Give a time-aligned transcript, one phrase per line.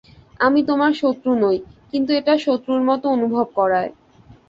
[0.39, 1.57] আমি তোমার শত্রু নই,
[1.91, 3.91] কিন্তু এটা শত্রুর মতো অনুভব করায়।